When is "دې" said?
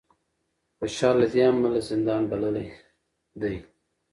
1.33-1.41